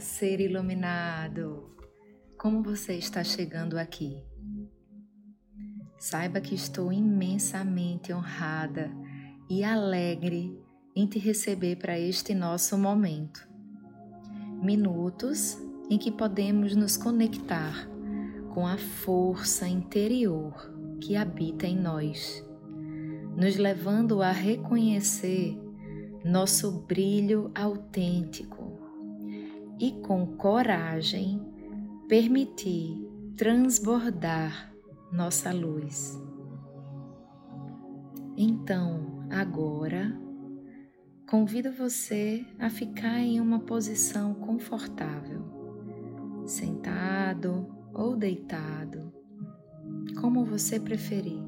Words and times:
ser 0.00 0.40
iluminado! 0.40 1.76
Como 2.38 2.62
você 2.62 2.94
está 2.94 3.22
chegando 3.22 3.76
aqui? 3.76 4.24
Saiba 5.98 6.40
que 6.40 6.54
estou 6.54 6.90
imensamente 6.90 8.14
honrada 8.14 8.90
e 9.50 9.62
alegre 9.62 10.58
em 10.96 11.06
te 11.06 11.18
receber 11.18 11.76
para 11.76 11.98
este 11.98 12.34
nosso 12.34 12.78
momento. 12.78 13.46
Minutos 14.62 15.58
em 15.90 15.98
que 15.98 16.10
podemos 16.10 16.74
nos 16.74 16.96
conectar 16.96 17.86
com 18.54 18.66
a 18.66 18.78
força 18.78 19.68
interior 19.68 20.54
que 20.98 21.14
habita 21.14 21.66
em 21.66 21.76
nós, 21.76 22.42
nos 23.36 23.54
levando 23.56 24.22
a 24.22 24.32
reconhecer 24.32 25.60
nosso 26.24 26.72
brilho 26.86 27.50
autêntico 27.54 28.77
e 29.78 29.92
com 30.02 30.26
coragem 30.36 31.40
permitir 32.08 33.06
transbordar 33.36 34.72
nossa 35.12 35.52
luz. 35.52 36.20
Então, 38.36 39.26
agora, 39.30 40.16
convido 41.28 41.72
você 41.72 42.46
a 42.58 42.70
ficar 42.70 43.18
em 43.18 43.40
uma 43.40 43.60
posição 43.60 44.34
confortável, 44.34 45.44
sentado 46.46 47.66
ou 47.92 48.16
deitado, 48.16 49.12
como 50.20 50.44
você 50.44 50.80
preferir, 50.80 51.42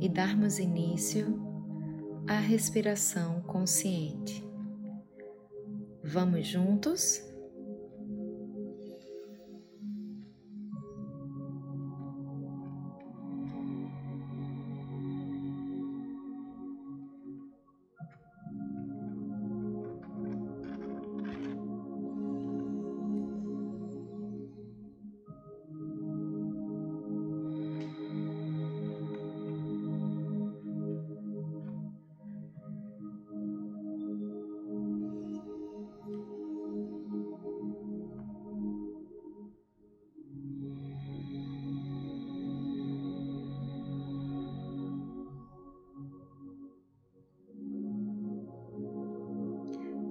e 0.00 0.08
darmos 0.08 0.58
início 0.58 1.40
à 2.28 2.38
respiração 2.38 3.40
consciente. 3.42 4.45
Vamos 6.08 6.52
juntos? 6.52 7.25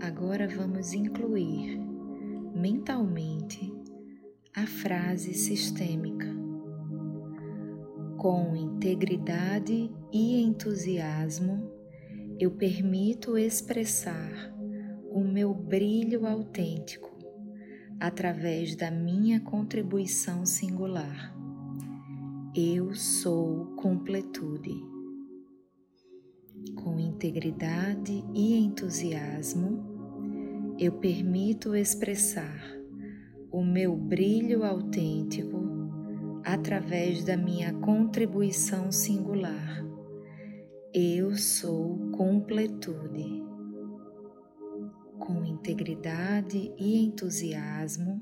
Agora 0.05 0.47
vamos 0.47 0.93
incluir 0.93 1.79
mentalmente 2.53 3.73
a 4.55 4.67
frase 4.67 5.33
sistêmica. 5.33 6.27
Com 8.15 8.55
integridade 8.55 9.89
e 10.13 10.43
entusiasmo, 10.43 11.71
eu 12.39 12.51
permito 12.51 13.35
expressar 13.35 14.31
o 15.09 15.21
meu 15.21 15.51
brilho 15.55 16.27
autêntico 16.27 17.09
através 17.99 18.75
da 18.75 18.91
minha 18.91 19.39
contribuição 19.39 20.45
singular. 20.45 21.35
Eu 22.55 22.93
sou 22.93 23.75
completude. 23.75 24.85
Com 26.75 26.99
integridade 26.99 28.23
e 28.35 28.55
entusiasmo, 28.55 29.94
eu 30.77 30.91
permito 30.91 31.73
expressar 31.73 32.61
o 33.49 33.63
meu 33.63 33.95
brilho 33.95 34.65
autêntico 34.65 35.63
através 36.43 37.23
da 37.23 37.37
minha 37.37 37.73
contribuição 37.75 38.91
singular. 38.91 39.85
Eu 40.93 41.33
sou 41.37 42.11
completude. 42.11 43.41
Com 45.17 45.45
integridade 45.45 46.73
e 46.77 46.97
entusiasmo, 47.05 48.21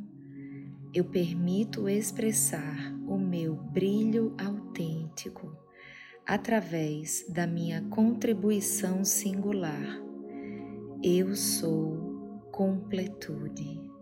eu 0.93 1.05
permito 1.05 1.89
expressar 1.89 2.95
o 3.07 3.17
meu 3.17 3.55
brilho 3.55 4.35
autêntico 4.37 5.57
através 6.23 7.25
da 7.27 7.47
minha 7.47 7.81
contribuição 7.89 9.03
singular. 9.03 9.99
Eu 11.03 11.35
sou 11.35 12.12
completude. 12.53 13.92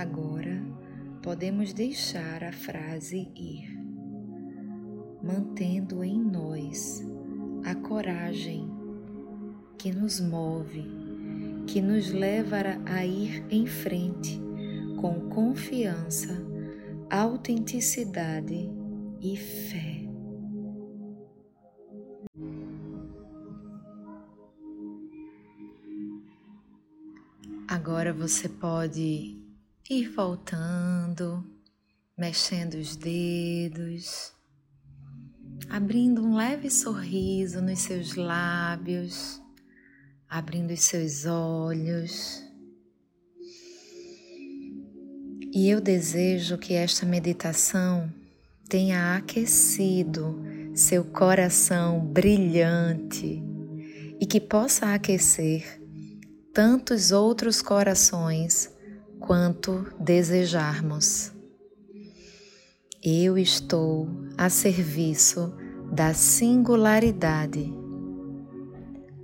Agora 0.00 0.64
podemos 1.22 1.74
deixar 1.74 2.42
a 2.42 2.52
frase 2.52 3.28
ir, 3.36 3.68
mantendo 5.22 6.02
em 6.02 6.18
nós 6.18 7.04
a 7.66 7.74
coragem 7.74 8.66
que 9.76 9.92
nos 9.92 10.18
move, 10.18 10.86
que 11.66 11.82
nos 11.82 12.10
leva 12.10 12.80
a 12.86 13.04
ir 13.04 13.44
em 13.50 13.66
frente 13.66 14.40
com 14.98 15.28
confiança, 15.28 16.34
autenticidade 17.10 18.70
e 19.20 19.36
fé. 19.36 20.00
Agora 27.68 28.14
você 28.14 28.48
pode 28.48 29.39
ir 29.90 30.08
voltando, 30.08 31.44
mexendo 32.16 32.74
os 32.74 32.94
dedos, 32.94 34.32
abrindo 35.68 36.22
um 36.22 36.36
leve 36.36 36.70
sorriso 36.70 37.60
nos 37.60 37.80
seus 37.80 38.14
lábios, 38.14 39.42
abrindo 40.28 40.72
os 40.72 40.84
seus 40.84 41.26
olhos. 41.26 42.40
E 45.52 45.68
eu 45.68 45.80
desejo 45.80 46.56
que 46.56 46.74
esta 46.74 47.04
meditação 47.04 48.08
tenha 48.68 49.16
aquecido 49.16 50.40
seu 50.72 51.04
coração 51.04 51.98
brilhante 51.98 53.42
e 54.20 54.24
que 54.24 54.40
possa 54.40 54.94
aquecer 54.94 55.82
tantos 56.54 57.10
outros 57.10 57.60
corações 57.60 58.70
quanto 59.20 59.86
desejarmos. 60.00 61.32
Eu 63.02 63.38
estou 63.38 64.08
a 64.36 64.50
serviço 64.50 65.52
da 65.92 66.12
singularidade. 66.14 67.72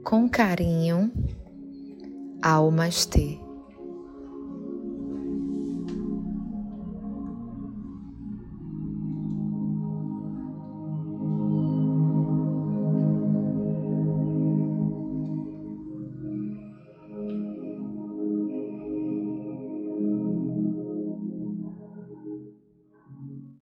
Com 0.04 0.28
carinho, 0.28 1.10
Almastê. 2.42 3.45